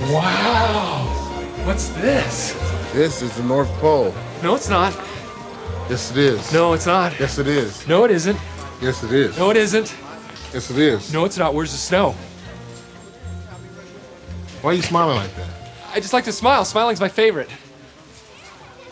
Wow. 0.00 1.04
What's 1.64 1.88
this? 1.88 2.52
This 2.92 3.22
is 3.22 3.36
the 3.36 3.42
North 3.44 3.70
Pole. 3.78 4.14
No, 4.42 4.54
it's 4.54 4.68
not. 4.68 4.94
Yes, 5.88 6.10
it 6.10 6.18
is. 6.18 6.52
No, 6.52 6.74
it's 6.74 6.86
not. 6.86 7.18
Yes, 7.18 7.38
it 7.38 7.46
is. 7.46 7.86
No, 7.88 8.04
it 8.04 8.10
isn't. 8.10 8.38
Yes, 8.82 9.02
it 9.02 9.12
is. 9.12 9.38
No, 9.38 9.50
it 9.50 9.56
isn't. 9.56 9.96
Yes, 10.52 10.70
it 10.70 10.78
is. 10.78 11.12
No, 11.12 11.24
it's 11.24 11.38
not. 11.38 11.54
Where's 11.54 11.72
the 11.72 11.78
snow? 11.78 12.12
Why 14.62 14.70
are 14.70 14.74
you 14.74 14.82
smiling 14.82 15.16
like 15.16 15.34
that? 15.36 15.48
I 15.94 16.00
just 16.00 16.12
like 16.12 16.24
to 16.24 16.32
smile. 16.32 16.64
Smiling's 16.64 17.00
my 17.00 17.08
favorite. 17.08 17.48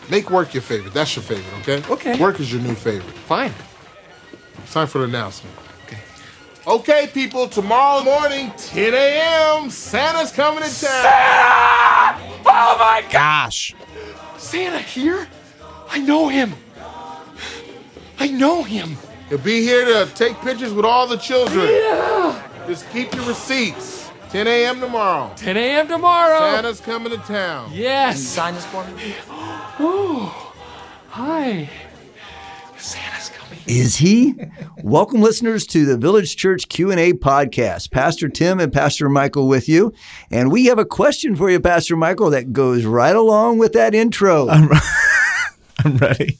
Make 0.09 0.29
work 0.29 0.53
your 0.53 0.63
favorite. 0.63 0.93
That's 0.93 1.15
your 1.15 1.23
favorite, 1.23 1.53
okay? 1.61 1.93
Okay. 1.93 2.19
Work 2.19 2.39
is 2.39 2.51
your 2.51 2.61
new 2.61 2.75
favorite. 2.75 3.13
Fine. 3.13 3.53
It's 4.63 4.73
time 4.73 4.87
for 4.87 4.99
the 4.99 5.03
announcement. 5.05 5.55
Okay. 6.67 6.75
Okay, 6.75 7.07
people. 7.13 7.47
Tomorrow 7.47 8.03
morning, 8.03 8.51
10 8.57 8.93
a.m. 8.93 9.69
Santa's 9.69 10.31
coming 10.31 10.63
to 10.63 10.69
town. 10.69 10.79
Santa! 10.79 12.41
Oh 12.45 12.77
my 12.79 13.03
Gosh. 13.11 13.75
Santa 14.37 14.79
here? 14.79 15.27
I 15.89 15.99
know 15.99 16.27
him. 16.27 16.53
I 18.19 18.27
know 18.27 18.63
him. 18.63 18.97
He'll 19.29 19.37
be 19.39 19.61
here 19.61 19.85
to 19.85 20.11
take 20.13 20.39
pictures 20.41 20.73
with 20.73 20.85
all 20.85 21.07
the 21.07 21.17
children. 21.17 21.67
Yeah. 21.67 22.41
Just 22.67 22.89
keep 22.91 23.13
your 23.13 23.25
receipts. 23.25 24.09
10 24.29 24.47
a.m. 24.47 24.79
tomorrow. 24.79 25.31
10 25.35 25.57
a.m. 25.57 25.87
tomorrow. 25.87 26.39
Santa's 26.39 26.81
coming 26.81 27.11
to 27.11 27.17
town. 27.17 27.71
Yes. 27.73 28.21
Sign 28.21 28.53
this 28.53 28.65
for 28.65 28.85
me. 28.87 29.15
Oh. 29.79 30.53
Hi. 31.09 31.69
Is 33.67 33.97
he? 33.97 34.35
Welcome 34.83 35.21
listeners 35.21 35.65
to 35.67 35.85
the 35.85 35.97
Village 35.97 36.35
Church 36.35 36.69
Q&A 36.69 37.13
podcast. 37.13 37.91
Pastor 37.91 38.29
Tim 38.29 38.59
and 38.59 38.71
Pastor 38.71 39.09
Michael 39.09 39.47
with 39.47 39.67
you. 39.67 39.93
And 40.31 40.51
we 40.51 40.65
have 40.65 40.79
a 40.79 40.85
question 40.85 41.35
for 41.35 41.49
you 41.49 41.59
Pastor 41.59 41.95
Michael 41.95 42.29
that 42.31 42.53
goes 42.53 42.85
right 42.85 43.15
along 43.15 43.57
with 43.57 43.73
that 43.73 43.95
intro. 43.95 44.47
I'm 44.49 45.97
ready. 45.97 46.37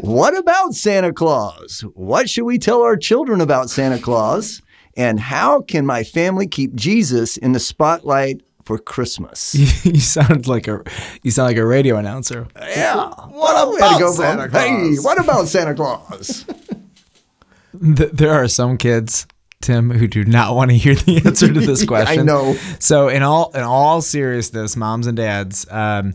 what 0.00 0.36
about 0.36 0.74
Santa 0.74 1.12
Claus? 1.12 1.84
What 1.94 2.28
should 2.28 2.44
we 2.44 2.58
tell 2.58 2.82
our 2.82 2.96
children 2.96 3.40
about 3.40 3.70
Santa 3.70 3.98
Claus? 3.98 4.60
And 4.96 5.18
how 5.18 5.60
can 5.60 5.86
my 5.86 6.04
family 6.04 6.46
keep 6.46 6.74
Jesus 6.74 7.36
in 7.36 7.52
the 7.52 7.60
spotlight 7.60 8.42
for 8.64 8.78
Christmas? 8.78 9.54
you 9.84 10.00
sound 10.00 10.46
like 10.46 10.68
a 10.68 10.82
you 11.22 11.30
sound 11.30 11.48
like 11.48 11.56
a 11.56 11.66
radio 11.66 11.96
announcer. 11.96 12.46
yeah. 12.56 13.08
What 13.28 13.68
We 13.72 13.80
had 13.80 13.88
to 13.90 13.96
about 13.96 14.00
go 14.00 14.12
from, 14.14 14.24
Santa 14.38 14.58
Hey, 14.58 14.96
what 14.96 15.20
about 15.20 15.48
Santa 15.48 15.74
Claus? 15.74 16.44
There 17.76 18.30
are 18.30 18.46
some 18.46 18.78
kids, 18.78 19.26
Tim, 19.60 19.90
who 19.90 20.06
do 20.06 20.24
not 20.24 20.54
want 20.54 20.70
to 20.70 20.76
hear 20.76 20.94
the 20.94 21.22
answer 21.26 21.52
to 21.52 21.60
this 21.60 21.84
question. 21.84 22.20
I 22.20 22.22
know. 22.22 22.54
So 22.78 23.08
in 23.08 23.24
all 23.24 23.50
in 23.52 23.62
all 23.62 24.00
seriousness, 24.00 24.76
moms 24.76 25.08
and 25.08 25.16
dads, 25.16 25.66
um, 25.72 26.14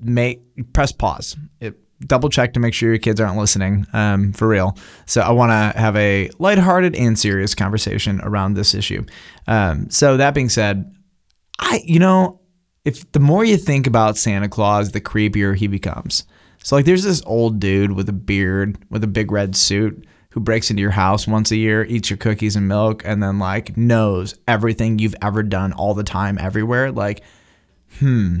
make 0.00 0.42
press 0.72 0.90
pause. 0.90 1.36
It, 1.60 1.78
double 2.06 2.28
check 2.28 2.54
to 2.54 2.60
make 2.60 2.74
sure 2.74 2.88
your 2.90 2.98
kids 2.98 3.20
aren't 3.20 3.38
listening 3.38 3.86
um, 3.92 4.32
for 4.32 4.48
real. 4.48 4.76
So 5.06 5.20
I 5.20 5.30
want 5.30 5.50
to 5.50 5.78
have 5.78 5.94
a 5.96 6.30
lighthearted 6.38 6.96
and 6.96 7.18
serious 7.18 7.54
conversation 7.54 8.20
around 8.22 8.54
this 8.54 8.74
issue. 8.74 9.04
Um, 9.46 9.88
so 9.88 10.16
that 10.16 10.34
being 10.34 10.48
said, 10.48 10.92
I 11.62 11.82
you 11.84 11.98
know 11.98 12.40
if 12.84 13.10
the 13.12 13.20
more 13.20 13.44
you 13.44 13.56
think 13.56 13.86
about 13.86 14.16
Santa 14.16 14.48
Claus, 14.48 14.90
the 14.90 15.00
creepier 15.00 15.56
he 15.56 15.66
becomes. 15.66 16.24
So 16.62 16.76
like 16.76 16.84
there's 16.84 17.04
this 17.04 17.22
old 17.24 17.60
dude 17.60 17.92
with 17.92 18.08
a 18.08 18.12
beard 18.12 18.78
with 18.90 19.02
a 19.04 19.08
big 19.08 19.30
red 19.32 19.56
suit 19.56 20.06
who 20.30 20.40
breaks 20.40 20.70
into 20.70 20.80
your 20.80 20.92
house 20.92 21.26
once 21.26 21.50
a 21.50 21.56
year, 21.56 21.84
eats 21.84 22.08
your 22.08 22.16
cookies 22.16 22.56
and 22.56 22.66
milk, 22.66 23.02
and 23.04 23.22
then 23.22 23.38
like 23.38 23.76
knows 23.76 24.34
everything 24.48 24.98
you've 24.98 25.14
ever 25.20 25.42
done 25.42 25.72
all 25.72 25.94
the 25.94 26.04
time 26.04 26.38
everywhere. 26.38 26.90
Like, 26.90 27.22
hmm. 27.98 28.40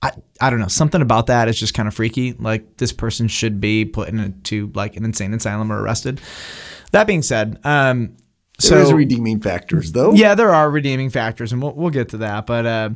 I, 0.00 0.12
I 0.40 0.50
don't 0.50 0.60
know. 0.60 0.68
Something 0.68 1.00
about 1.00 1.26
that 1.26 1.48
is 1.48 1.58
just 1.58 1.72
kind 1.72 1.88
of 1.88 1.94
freaky. 1.94 2.34
Like 2.34 2.76
this 2.76 2.92
person 2.92 3.26
should 3.26 3.58
be 3.60 3.84
put 3.86 4.10
into 4.10 4.70
like 4.74 4.96
an 4.96 5.04
insane 5.04 5.32
asylum 5.32 5.72
or 5.72 5.80
arrested. 5.80 6.20
That 6.92 7.06
being 7.06 7.22
said, 7.22 7.58
um, 7.64 8.16
so 8.60 8.76
There's 8.76 8.92
redeeming 8.92 9.40
factors, 9.40 9.92
though. 9.92 10.12
yeah, 10.12 10.34
there 10.34 10.50
are 10.50 10.70
redeeming 10.70 11.10
factors, 11.10 11.52
and 11.52 11.60
we'll, 11.62 11.72
we'll 11.72 11.90
get 11.90 12.10
to 12.10 12.18
that. 12.18 12.46
But 12.46 12.66
uh, 12.66 12.90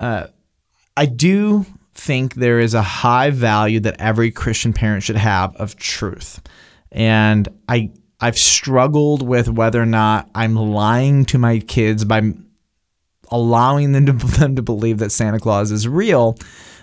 uh, 0.00 0.26
I 0.96 1.06
do 1.06 1.66
think 1.94 2.34
there 2.34 2.58
is 2.58 2.74
a 2.74 2.82
high 2.82 3.30
value 3.30 3.80
that 3.80 4.00
every 4.00 4.30
Christian 4.30 4.72
parent 4.72 5.02
should 5.02 5.16
have 5.16 5.54
of 5.56 5.76
truth, 5.76 6.40
and 6.90 7.48
I 7.68 7.90
I've 8.20 8.38
struggled 8.38 9.26
with 9.26 9.48
whether 9.48 9.80
or 9.80 9.86
not 9.86 10.28
I'm 10.34 10.56
lying 10.56 11.24
to 11.26 11.38
my 11.38 11.58
kids 11.58 12.04
by 12.04 12.32
allowing 13.30 13.92
them 13.92 14.06
to 14.06 14.12
them 14.38 14.56
to 14.56 14.62
believe 14.62 14.98
that 14.98 15.12
Santa 15.12 15.38
Claus 15.38 15.70
is 15.70 15.86
real, 15.86 16.36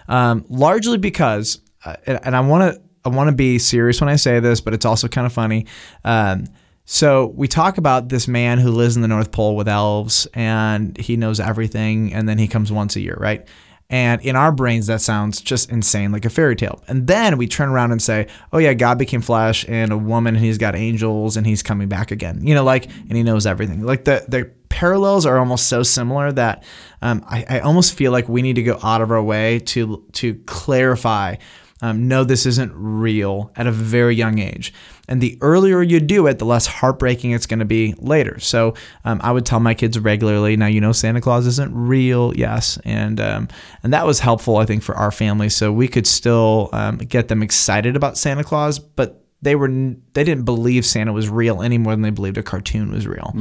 um, 0.07 0.45
largely 0.47 0.97
because, 0.97 1.59
uh, 1.83 1.95
and, 2.05 2.19
and 2.23 2.35
I 2.35 2.41
want 2.41 2.75
to 2.75 2.81
I 3.03 3.09
want 3.09 3.29
to 3.29 3.35
be 3.35 3.59
serious 3.59 3.99
when 3.99 4.09
I 4.09 4.15
say 4.15 4.39
this, 4.39 4.61
but 4.61 4.73
it's 4.73 4.85
also 4.85 5.07
kind 5.07 5.25
of 5.25 5.33
funny. 5.33 5.65
Um, 6.03 6.45
so 6.85 7.28
we 7.35 7.47
talk 7.47 7.78
about 7.78 8.09
this 8.09 8.28
man 8.28 8.59
who 8.59 8.72
lives 8.72 8.96
in 8.96 9.01
the 9.01 9.07
North 9.07 9.31
Pole 9.31 9.56
with 9.56 9.68
elves, 9.68 10.28
and 10.34 10.96
he 10.97 11.18
knows 11.18 11.40
everything, 11.40 12.13
and 12.13 12.29
then 12.29 12.38
he 12.38 12.47
comes 12.47 12.72
once 12.72 12.96
a 12.96 13.01
year, 13.01 13.18
right? 13.19 13.47
And 13.90 14.22
in 14.22 14.35
our 14.35 14.51
brains, 14.51 14.88
that 14.88 15.01
sounds 15.01 15.41
just 15.41 15.69
insane, 15.69 16.12
like 16.12 16.25
a 16.25 16.29
fairy 16.29 16.56
tale. 16.56 16.81
And 16.88 17.06
then 17.06 17.38
we 17.38 17.47
turn 17.47 17.69
around 17.69 17.91
and 17.91 18.01
say, 18.01 18.28
"Oh 18.51 18.57
yeah, 18.57 18.74
God 18.74 18.97
became 18.97 19.22
flesh 19.22 19.63
and 19.68 19.91
a 19.91 19.97
woman, 19.97 20.35
and 20.35 20.44
He's 20.44 20.57
got 20.57 20.75
angels, 20.75 21.38
and 21.38 21.45
He's 21.45 21.62
coming 21.62 21.88
back 21.88 22.09
again." 22.09 22.40
You 22.45 22.56
know, 22.56 22.63
like, 22.63 22.85
and 22.85 23.16
He 23.16 23.22
knows 23.22 23.45
everything. 23.45 23.81
Like 23.81 24.06
the 24.06 24.25
the 24.28 24.51
parallels 24.69 25.25
are 25.25 25.38
almost 25.38 25.69
so 25.69 25.84
similar 25.84 26.31
that 26.31 26.63
um, 27.01 27.24
I, 27.28 27.45
I 27.47 27.59
almost 27.59 27.94
feel 27.94 28.12
like 28.12 28.28
we 28.28 28.41
need 28.41 28.56
to 28.56 28.63
go 28.63 28.79
out 28.81 29.01
of 29.01 29.12
our 29.12 29.22
way 29.22 29.59
to 29.59 30.03
to 30.13 30.34
clarify. 30.45 31.35
Um, 31.81 32.08
no, 32.08 32.24
this 32.24 32.46
isn't 32.46 32.72
real 32.74 33.52
at 33.56 33.68
a 33.68 33.72
very 33.72 34.16
young 34.16 34.40
age. 34.40 34.74
And 35.09 35.22
the 35.22 35.38
earlier 35.41 35.81
you 35.81 36.00
do 36.00 36.25
it, 36.25 36.40
the 36.40 36.46
less 36.46 36.66
heartbreaking 36.66 37.31
it's 37.31 37.46
going 37.46 37.59
to 37.59 37.66
be 37.66 37.94
later. 37.97 38.40
So 38.40 38.75
um, 39.03 39.19
I 39.22 39.31
would 39.34 39.46
tell 39.46 39.59
my 39.59 39.74
kids 39.74 40.00
regularly, 40.00 40.56
now 40.56 40.68
you 40.68 40.80
know 40.80 40.94
Santa 40.94 41.19
Claus 41.19 41.46
isn't 41.46 41.74
real, 41.75 42.34
yes, 42.36 42.80
and 42.86 43.19
um, 43.19 43.50
and 43.84 43.94
that 43.94 44.06
was 44.06 44.19
helpful 44.19 44.58
I 44.58 44.66
think 44.66 44.84
for 44.84 44.96
our 44.96 45.12
family. 45.12 45.50
So 45.50 45.72
we 45.72 45.88
could 45.90 46.08
still 46.08 46.69
um, 46.72 46.97
get 46.97 47.28
them 47.28 47.44
excited 47.44 47.96
about 47.96 48.18
Santa 48.18 48.44
Claus, 48.44 48.80
but 48.80 49.25
they 49.45 49.56
were 49.56 49.69
they 49.69 50.23
didn't 50.23 50.44
believe 50.44 50.85
Santa 50.85 51.13
was 51.13 51.29
real 51.29 51.61
any 51.61 51.78
more 51.78 51.94
than 51.94 52.01
they 52.01 52.09
believed 52.09 52.38
a 52.38 52.44
cartoon 52.44 52.91
was 52.91 53.07
real, 53.07 53.33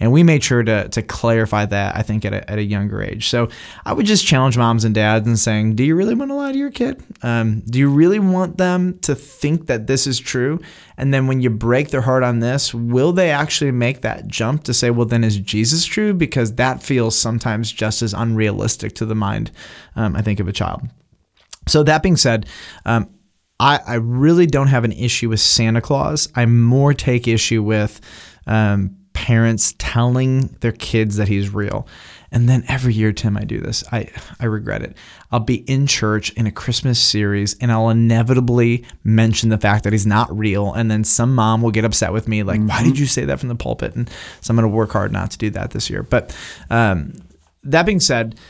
and 0.00 0.12
we 0.12 0.22
made 0.22 0.44
sure 0.44 0.62
to 0.62 0.88
to 0.90 1.00
clarify 1.00 1.64
that 1.64 1.96
I 1.96 2.02
think 2.02 2.26
at 2.26 2.34
a, 2.34 2.50
at 2.50 2.58
a 2.58 2.62
younger 2.62 3.00
age. 3.00 3.28
So 3.28 3.48
I 3.86 3.92
would 3.94 4.04
just 4.04 4.26
challenge 4.26 4.58
moms 4.58 4.84
and 4.84 4.94
dads 4.94 5.26
and 5.26 5.38
saying, 5.38 5.76
do 5.76 5.84
you 5.84 5.96
really 5.96 6.14
want 6.14 6.30
to 6.30 6.34
lie 6.34 6.52
to 6.52 6.58
your 6.58 6.70
kid? 6.70 7.02
Um, 7.22 7.60
do 7.60 7.78
you 7.78 7.88
really 7.88 8.18
want 8.18 8.58
them 8.58 8.98
to 9.00 9.14
think 9.14 9.66
that 9.68 9.86
this 9.86 10.06
is 10.06 10.20
true? 10.20 10.60
And 10.98 11.14
then 11.14 11.26
when 11.26 11.40
you 11.40 11.50
break 11.50 11.90
their 11.90 12.02
heart 12.02 12.22
on 12.22 12.40
this, 12.40 12.74
will 12.74 13.12
they 13.12 13.30
actually 13.30 13.70
make 13.70 14.02
that 14.02 14.26
jump 14.26 14.64
to 14.64 14.74
say, 14.74 14.90
well, 14.90 15.06
then 15.06 15.24
is 15.24 15.38
Jesus 15.38 15.84
true? 15.86 16.12
Because 16.12 16.54
that 16.56 16.82
feels 16.82 17.18
sometimes 17.18 17.72
just 17.72 18.02
as 18.02 18.12
unrealistic 18.12 18.94
to 18.96 19.06
the 19.06 19.14
mind, 19.14 19.50
um, 19.96 20.16
I 20.16 20.22
think, 20.22 20.40
of 20.40 20.48
a 20.48 20.52
child. 20.52 20.82
So 21.68 21.82
that 21.84 22.02
being 22.02 22.16
said, 22.16 22.46
um, 22.84 23.08
I, 23.62 23.80
I 23.86 23.94
really 23.94 24.46
don't 24.46 24.66
have 24.66 24.82
an 24.82 24.90
issue 24.90 25.28
with 25.28 25.38
Santa 25.38 25.80
Claus. 25.80 26.28
I 26.34 26.46
more 26.46 26.92
take 26.92 27.28
issue 27.28 27.62
with 27.62 28.00
um, 28.44 28.96
parents 29.12 29.76
telling 29.78 30.48
their 30.60 30.72
kids 30.72 31.16
that 31.16 31.28
he's 31.28 31.54
real. 31.54 31.86
And 32.32 32.48
then 32.48 32.64
every 32.66 32.92
year, 32.92 33.12
Tim, 33.12 33.36
I 33.36 33.44
do 33.44 33.60
this. 33.60 33.84
I, 33.92 34.08
I 34.40 34.46
regret 34.46 34.82
it. 34.82 34.96
I'll 35.30 35.38
be 35.38 35.58
in 35.70 35.86
church 35.86 36.32
in 36.32 36.48
a 36.48 36.50
Christmas 36.50 36.98
series 36.98 37.54
and 37.60 37.70
I'll 37.70 37.90
inevitably 37.90 38.84
mention 39.04 39.50
the 39.50 39.58
fact 39.58 39.84
that 39.84 39.92
he's 39.92 40.06
not 40.06 40.36
real. 40.36 40.72
And 40.72 40.90
then 40.90 41.04
some 41.04 41.32
mom 41.32 41.62
will 41.62 41.70
get 41.70 41.84
upset 41.84 42.12
with 42.12 42.26
me, 42.26 42.42
like, 42.42 42.60
why 42.62 42.82
did 42.82 42.98
you 42.98 43.06
say 43.06 43.26
that 43.26 43.38
from 43.38 43.48
the 43.48 43.54
pulpit? 43.54 43.94
And 43.94 44.10
so 44.40 44.50
I'm 44.50 44.56
going 44.56 44.68
to 44.68 44.74
work 44.74 44.90
hard 44.90 45.12
not 45.12 45.30
to 45.32 45.38
do 45.38 45.50
that 45.50 45.70
this 45.70 45.88
year. 45.88 46.02
But 46.02 46.36
um, 46.68 47.14
that 47.62 47.86
being 47.86 48.00
said, 48.00 48.40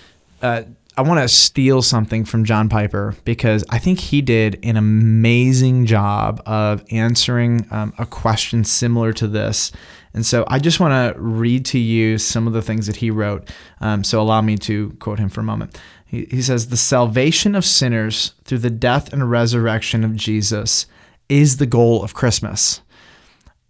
uh, 0.41 0.62
I 0.97 1.03
want 1.03 1.21
to 1.21 1.29
steal 1.29 1.81
something 1.81 2.27
from 2.27 2.44
John 2.44 2.69
Piper 2.69 3.15
because 3.25 3.65
I 3.71 3.79
think 3.79 3.99
he 3.99 4.21
did 4.21 4.59
an 4.62 4.77
amazing 4.77 5.87
job 5.87 6.43
of 6.44 6.85
answering 6.91 7.67
um, 7.71 7.94
a 7.97 8.05
question 8.05 8.62
similar 8.65 9.15
to 9.15 9.27
this. 9.27 9.73
And 10.12 10.27
so 10.27 10.44
I 10.49 10.59
just 10.59 10.81
want 10.81 10.93
to 10.93 11.19
read 11.19 11.65
to 11.67 11.79
you 11.79 12.19
some 12.19 12.47
of 12.47 12.53
the 12.53 12.61
things 12.61 12.87
that 12.89 12.97
he 12.97 13.11
wrote. 13.11 13.50
Um, 13.81 14.05
so 14.05 14.21
allow 14.21 14.43
me 14.43 14.59
to 14.59 14.91
quote 15.00 15.19
him 15.19 15.31
for 15.31 15.41
a 15.41 15.44
moment. 15.44 15.81
He, 16.05 16.27
he 16.27 16.43
says, 16.43 16.69
The 16.69 16.77
salvation 16.77 17.55
of 17.55 17.65
sinners 17.65 18.35
through 18.45 18.59
the 18.59 18.69
death 18.69 19.15
and 19.15 19.31
resurrection 19.31 20.05
of 20.05 20.15
Jesus 20.15 20.85
is 21.31 21.56
the 21.56 21.67
goal 21.67 22.05
of 22.05 22.12
Christmas. 22.12 22.83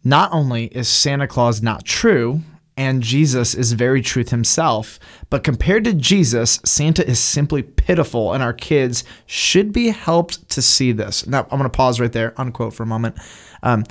Not 0.03 0.33
only 0.33 0.65
is 0.67 0.89
Santa 0.89 1.29
Claus 1.29 1.63
not 1.63 1.85
true, 1.85 2.43
and 2.77 3.03
Jesus 3.03 3.55
is 3.55 3.73
very 3.73 4.03
truth 4.03 4.31
himself, 4.31 4.99
but 5.31 5.45
compared 5.45 5.85
to 5.85 5.95
Jesus, 5.95 6.61
Santa 6.65 7.07
is 7.07 7.21
simply 7.21 7.63
pitiful, 7.63 8.33
and 8.33 8.43
our 8.43 8.53
kids 8.53 9.05
should 9.27 9.73
be 9.73 9.89
helped 9.89 10.49
to 10.51 10.63
see 10.63 10.93
this. 10.93 11.27
Now, 11.27 11.43
I'm 11.51 11.59
going 11.59 11.63
to 11.65 11.71
pause 11.71 12.01
right 12.01 12.13
there, 12.13 12.33
unquote, 12.41 12.75
for 12.75 12.83
a 12.83 12.87
moment. 12.87 13.17
Um, 13.63 13.85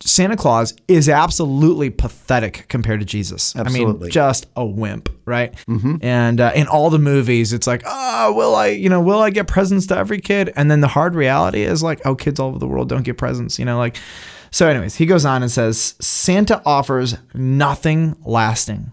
Santa 0.00 0.36
Claus 0.36 0.74
is 0.88 1.08
absolutely 1.08 1.88
pathetic 1.88 2.66
compared 2.68 3.00
to 3.00 3.06
Jesus. 3.06 3.56
I 3.56 3.60
Absolutely. 3.60 4.02
mean, 4.02 4.10
just 4.10 4.46
a 4.54 4.64
wimp, 4.64 5.08
right? 5.24 5.54
Mm-hmm. 5.66 5.96
And 6.02 6.40
uh, 6.40 6.52
in 6.54 6.66
all 6.66 6.90
the 6.90 6.98
movies, 6.98 7.52
it's 7.52 7.66
like, 7.66 7.82
oh, 7.86 8.32
will 8.34 8.54
I, 8.54 8.68
you 8.68 8.90
know, 8.90 9.00
will 9.00 9.20
I 9.20 9.30
get 9.30 9.48
presents 9.48 9.86
to 9.86 9.96
every 9.96 10.20
kid? 10.20 10.52
And 10.54 10.70
then 10.70 10.80
the 10.80 10.88
hard 10.88 11.14
reality 11.14 11.62
is 11.62 11.82
like, 11.82 12.04
oh, 12.04 12.14
kids 12.14 12.38
all 12.38 12.50
over 12.50 12.58
the 12.58 12.68
world 12.68 12.88
don't 12.88 13.02
get 13.04 13.16
presents, 13.18 13.58
you 13.58 13.64
know, 13.64 13.78
like. 13.78 13.96
So, 14.50 14.68
anyways, 14.68 14.96
he 14.96 15.06
goes 15.06 15.24
on 15.24 15.42
and 15.42 15.50
says, 15.50 15.94
Santa 16.00 16.62
offers 16.64 17.16
nothing 17.34 18.16
lasting. 18.24 18.92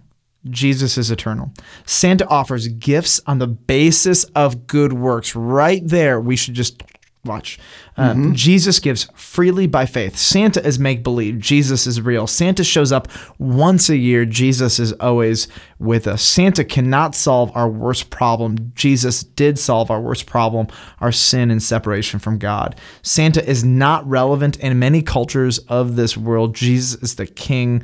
Jesus 0.49 0.97
is 0.97 1.09
eternal. 1.09 1.53
Santa 1.85 2.27
offers 2.27 2.67
gifts 2.67 3.21
on 3.25 3.39
the 3.39 3.47
basis 3.47 4.25
of 4.35 4.67
good 4.67 4.93
works. 4.93 5.35
Right 5.35 5.81
there, 5.85 6.19
we 6.19 6.35
should 6.35 6.53
just 6.53 6.83
watch. 7.25 7.57
Um, 7.95 8.35
Jesus 8.35 8.79
gives 8.79 9.05
freely 9.15 9.65
by 9.65 9.85
faith. 9.85 10.17
Santa 10.17 10.65
is 10.65 10.77
make 10.77 11.03
believe. 11.03 11.39
Jesus 11.39 11.87
is 11.87 12.01
real. 12.01 12.27
Santa 12.27 12.63
shows 12.63 12.91
up 12.91 13.07
once 13.39 13.89
a 13.89 13.95
year. 13.95 14.25
Jesus 14.25 14.77
is 14.77 14.91
always 14.93 15.47
with 15.79 16.05
us. 16.05 16.21
Santa 16.21 16.65
cannot 16.65 17.15
solve 17.15 17.49
our 17.55 17.69
worst 17.69 18.09
problem. 18.09 18.73
Jesus 18.75 19.23
did 19.23 19.57
solve 19.57 19.89
our 19.89 20.01
worst 20.01 20.25
problem, 20.25 20.67
our 20.99 21.13
sin 21.13 21.49
and 21.49 21.63
separation 21.63 22.19
from 22.19 22.37
God. 22.37 22.75
Santa 23.01 23.47
is 23.47 23.63
not 23.63 24.05
relevant 24.07 24.57
in 24.57 24.77
many 24.77 25.01
cultures 25.01 25.59
of 25.59 25.95
this 25.95 26.17
world. 26.17 26.55
Jesus 26.55 27.01
is 27.01 27.15
the 27.15 27.25
king 27.25 27.83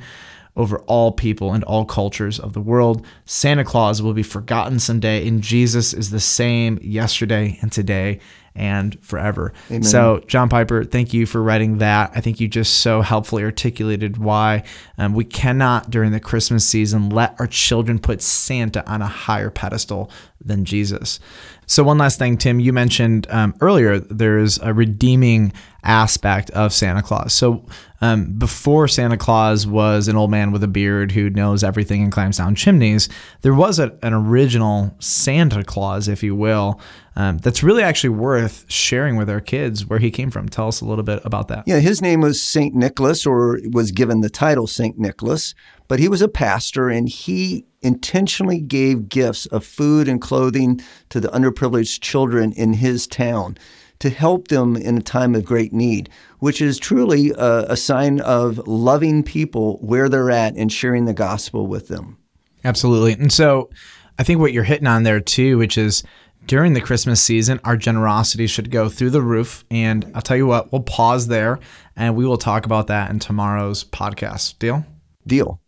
over 0.60 0.80
all 0.80 1.12
people 1.14 1.54
and 1.54 1.64
all 1.64 1.86
cultures 1.86 2.38
of 2.38 2.54
the 2.54 2.62
world. 2.62 3.06
Santa 3.26 3.64
Claus 3.64 4.02
will 4.02 4.14
be 4.14 4.22
forgotten 4.22 4.78
someday, 4.78 5.26
and 5.26 5.42
Jesus 5.42 5.94
is 5.94 6.12
the 6.12 6.20
same 6.20 6.78
yesterday 6.82 7.58
and 7.62 7.72
today 7.72 8.20
and 8.56 9.00
forever. 9.02 9.54
So, 9.84 10.22
John 10.28 10.50
Piper, 10.50 10.84
thank 10.84 11.14
you 11.14 11.26
for 11.26 11.42
writing 11.42 11.78
that. 11.78 12.12
I 12.14 12.20
think 12.20 12.42
you 12.42 12.50
just 12.50 12.80
so 12.80 13.02
helpfully 13.02 13.44
articulated 13.44 14.18
why 14.18 14.64
um, 14.98 15.14
we 15.14 15.24
cannot, 15.24 15.90
during 15.90 16.12
the 16.12 16.20
Christmas 16.20 16.66
season, 16.66 17.10
let 17.10 17.40
our 17.40 17.48
children 17.48 18.00
put 18.00 18.22
Santa 18.22 18.86
on 18.90 19.02
a 19.02 19.08
higher 19.08 19.50
pedestal 19.50 20.12
than 20.42 20.66
Jesus. 20.66 21.20
So, 21.66 21.84
one 21.84 21.98
last 21.98 22.18
thing, 22.18 22.38
Tim, 22.38 22.60
you 22.60 22.74
mentioned 22.74 23.28
um, 23.30 23.54
earlier 23.62 24.00
there's 24.00 24.60
a 24.60 24.74
redeeming 24.74 25.54
aspect 25.84 26.50
of 26.52 26.74
Santa 26.74 27.02
Claus. 27.02 27.34
So, 27.34 27.66
um, 28.02 28.34
before 28.38 28.88
Santa 28.88 29.18
Claus 29.18 29.68
was 29.68 30.08
an 30.08 30.16
old 30.16 30.32
man 30.32 30.52
with 30.52 30.64
a 30.64 30.68
beard 30.68 31.12
who 31.12 31.30
knows 31.30 31.64
everything 31.64 32.02
and 32.02 32.12
climbs 32.12 32.38
down 32.38 32.56
chimneys, 32.56 33.10
there 33.42 33.54
was 33.54 33.78
a, 33.78 33.98
an 34.02 34.14
original 34.14 34.96
Santa 35.00 35.64
Claus, 35.64 36.08
if 36.08 36.24
you 36.24 36.36
will, 36.36 36.80
um, 37.16 37.38
that's 37.40 37.62
really 37.62 37.84
actually 37.84 38.12
worth 38.12 38.66
sharing 38.72 39.18
with 39.18 39.30
our 39.30 39.42
kids 39.42 39.86
where 39.86 40.00
he 40.00 40.10
came 40.10 40.32
from. 40.32 40.48
Tell 40.48 40.70
us 40.70 40.80
a 40.80 40.86
little 40.86 41.04
bit 41.04 41.22
about 41.26 41.50
that. 41.50 41.66
Yeah, 41.68 41.80
his 41.80 42.02
name 42.02 42.22
was 42.22 42.42
St. 42.42 42.74
Nicholas, 42.74 43.26
or 43.26 43.60
was 43.72 43.92
given 43.92 44.22
the 44.22 44.30
title 44.30 44.68
St. 44.68 44.98
Nicholas, 44.98 45.54
but 45.90 46.00
he 46.00 46.08
was 46.08 46.22
a 46.22 46.30
pastor 46.30 46.90
and 46.90 47.10
he 47.10 47.66
intentionally 47.82 48.60
gave 48.60 49.10
gifts 49.10 49.46
of 49.48 49.66
food 49.66 50.08
and 50.08 50.22
clothing 50.22 50.82
to 51.10 51.20
the 51.20 51.30
underprivileged 51.30 52.02
children 52.02 52.52
in 52.54 52.74
his 52.74 53.08
town 53.08 53.58
to 54.00 54.10
help 54.10 54.48
them 54.48 54.76
in 54.76 54.98
a 54.98 55.02
time 55.02 55.36
of 55.36 55.46
great 55.46 55.74
need, 55.74 56.10
which 56.40 56.62
is 56.62 56.80
truly 56.80 57.32
a, 57.32 57.64
a 57.72 57.78
sign 57.78 58.22
of 58.22 58.58
loving 58.68 59.24
people 59.24 59.78
where 59.82 60.08
they're 60.08 60.32
at 60.32 60.56
and 60.56 60.72
sharing 60.72 61.06
the 61.06 61.14
gospel 61.14 61.68
with 61.68 61.90
them. 61.90 62.18
Absolutely. 62.64 63.14
And 63.14 63.32
so 63.32 63.70
I 64.18 64.24
think 64.24 64.40
what 64.40 64.54
you're 64.54 64.64
hitting 64.64 64.88
on 64.88 65.04
there 65.04 65.20
too, 65.20 65.58
which 65.58 65.78
is 65.78 66.04
during 66.46 66.74
the 66.74 66.82
Christmas 66.82 67.22
season, 67.22 67.60
our 67.64 67.78
generosity 67.78 68.48
should 68.48 68.72
go 68.72 68.90
through 68.90 69.12
the 69.12 69.22
roof. 69.22 69.64
And 69.70 70.10
I'll 70.16 70.22
tell 70.22 70.38
you 70.38 70.48
what, 70.48 70.72
we'll 70.72 70.82
pause 70.82 71.28
there 71.28 71.60
and 71.96 72.16
we 72.16 72.26
will 72.26 72.38
talk 72.38 72.66
about 72.66 72.88
that 72.88 73.10
in 73.10 73.20
tomorrow's 73.20 73.84
podcast. 73.84 74.60
Deal? 74.60 74.86
Deal. 75.28 75.62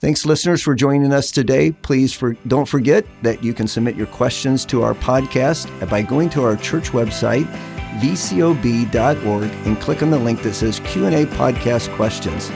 Thanks, 0.00 0.24
listeners, 0.24 0.62
for 0.62 0.76
joining 0.76 1.12
us 1.12 1.32
today. 1.32 1.72
Please 1.72 2.12
for, 2.12 2.34
don't 2.46 2.68
forget 2.68 3.04
that 3.22 3.42
you 3.42 3.52
can 3.52 3.66
submit 3.66 3.96
your 3.96 4.06
questions 4.06 4.64
to 4.66 4.82
our 4.82 4.94
podcast 4.94 5.68
by 5.90 6.02
going 6.02 6.30
to 6.30 6.44
our 6.44 6.56
church 6.56 6.90
website, 6.90 7.46
vcob.org, 7.98 9.50
and 9.66 9.80
click 9.80 10.02
on 10.04 10.12
the 10.12 10.18
link 10.18 10.42
that 10.42 10.54
says 10.54 10.78
Q&A 10.84 11.26
Podcast 11.26 11.92
Questions. 11.96 12.48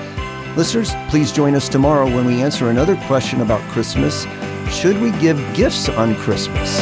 Listeners, 0.57 0.93
please 1.09 1.33
join 1.33 1.57
us 1.57 1.69
tomorrow 1.69 2.07
when 2.07 2.27
we 2.27 2.43
answer 2.43 2.71
another 2.71 2.95
question 3.07 3.41
about 3.41 3.61
Christmas. 3.73 4.25
Should 4.71 5.01
we 5.01 5.11
give 5.19 5.37
gifts 5.53 5.89
on 5.89 6.15
Christmas? 6.15 6.77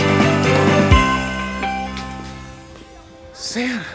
Santa. 3.32 3.86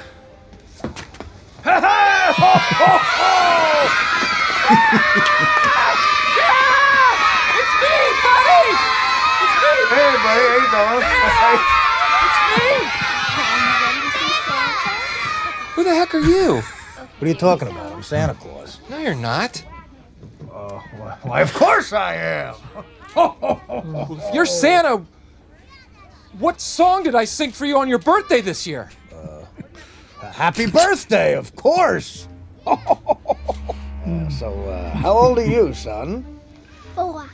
It's 1.64 1.66
me, 7.82 7.98
buddy! 8.24 8.68
It's 9.42 9.56
me! 9.64 9.75
Hey, 9.88 10.16
buddy, 10.24 10.46
how 10.46 10.58
you 10.58 10.70
doing? 10.72 11.04
It's 12.26 12.40
me! 12.58 12.70
Who 15.76 15.84
the 15.84 15.94
heck 15.94 16.16
are 16.16 16.20
you? 16.20 16.56
What 16.56 17.22
are 17.22 17.28
you 17.28 17.34
talking 17.36 17.68
about? 17.68 17.92
I'm 17.92 18.02
Santa 18.04 18.34
Claus. 18.34 18.80
No, 18.90 18.98
you're 18.98 19.16
not. 19.16 19.64
Why, 21.22 21.42
of 21.42 21.54
course 21.54 21.94
I 21.94 22.16
am. 22.16 22.56
If 23.16 24.24
you're 24.34 24.46
Santa, 24.46 25.04
what 26.40 26.60
song 26.62 27.04
did 27.04 27.14
I 27.16 27.26
sing 27.26 27.52
for 27.52 27.66
you 27.66 27.78
on 27.78 27.88
your 27.88 28.00
birthday 28.00 28.42
this 28.42 28.66
year? 28.66 28.90
Happy 30.20 30.66
birthday, 30.66 31.36
of 31.36 31.56
course. 31.56 32.28
Yeah, 32.68 34.28
so, 34.30 34.52
uh, 34.68 34.90
how 34.96 35.14
old 35.14 35.38
are 35.40 35.46
you, 35.46 35.74
son? 35.74 36.26
Four. 36.96 37.30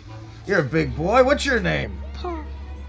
You're 0.46 0.60
a 0.60 0.64
big 0.64 0.96
boy. 0.96 1.24
What's 1.24 1.46
your 1.46 1.60
name? 1.60 1.98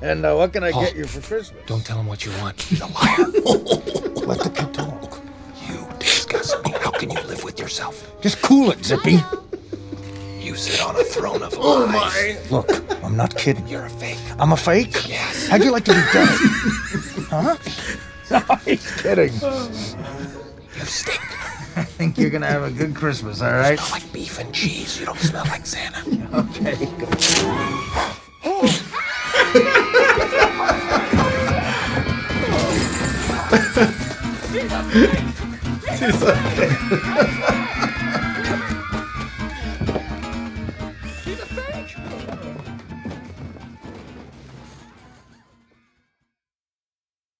And 0.02 0.26
uh, 0.26 0.34
what 0.34 0.52
can 0.52 0.64
I 0.64 0.72
Paul. 0.72 0.82
get 0.82 0.96
you 0.96 1.04
for 1.04 1.20
Christmas? 1.20 1.62
Don't 1.66 1.84
tell 1.86 1.98
him 1.98 2.06
what 2.08 2.24
you 2.26 2.32
want. 2.40 2.60
He's 2.60 2.80
a 2.80 2.86
liar. 2.86 3.16
let 4.26 4.40
the 4.40 4.50
kid 4.52 4.74
talk. 4.74 5.20
You 5.68 5.86
disgust 6.00 6.62
me. 6.64 6.72
How 6.72 6.90
can 6.90 7.08
you 7.10 7.20
live 7.22 7.44
with 7.44 7.58
yourself? 7.60 8.10
Just 8.20 8.42
cool 8.42 8.72
it, 8.72 8.84
Zippy. 8.84 9.18
You 10.40 10.56
sit 10.56 10.82
on 10.84 10.96
a 10.96 11.04
throne 11.04 11.42
of 11.42 11.56
lies. 11.56 11.58
Oh 11.64 11.86
my! 11.86 12.36
Look, 12.50 13.04
I'm 13.04 13.16
not 13.16 13.36
kidding. 13.36 13.66
You're 13.68 13.86
a 13.86 13.90
fake. 13.90 14.18
I'm 14.40 14.52
a 14.52 14.56
fake? 14.56 15.08
Yes. 15.08 15.46
How'd 15.46 15.62
you 15.62 15.70
like 15.70 15.84
to 15.84 15.92
be 15.92 16.02
dead? 16.12 16.28
huh? 17.30 17.56
No, 18.30 18.56
he's 18.64 19.00
kidding. 19.00 19.32
You 19.32 20.84
stink. 20.84 21.20
I 21.76 21.84
think 21.84 22.18
you're 22.18 22.30
gonna 22.30 22.46
have 22.46 22.64
a 22.64 22.70
good 22.72 22.94
Christmas, 22.96 23.40
all 23.40 23.52
right? 23.52 23.78
Smell 23.78 24.00
like 24.00 24.12
beef 24.12 24.38
and 24.40 24.52
cheese. 24.52 24.98
You 24.98 25.06
don't 25.06 25.18
smell 25.18 25.44
like 25.44 25.64
Santa. 25.64 26.00
Okay, 26.34 26.86
good. 26.98 28.11
He's 36.02 36.22
a- 36.22 37.28